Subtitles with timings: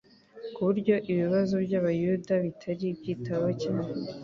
[0.55, 3.89] ku buryo ibibazo by'Abayuda bitari byitaweho cyane,